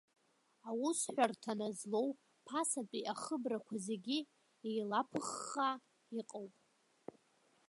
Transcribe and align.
Аусҳәарҭа 0.69 1.53
назлоу, 1.59 2.09
ԥасатәи 2.45 3.09
ахыбрақәа 3.13 3.75
зегьы 3.85 4.17
еилаԥыххаа 4.67 5.75
иҟоуп. 6.19 6.53